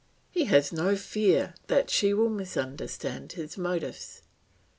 [0.31, 4.23] He has no fear that she will misunderstand his motives.